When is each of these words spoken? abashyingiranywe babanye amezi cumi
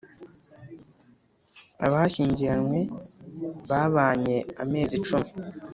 abashyingiranywe 1.85 2.79
babanye 3.69 4.37
amezi 4.63 4.95
cumi 5.07 5.29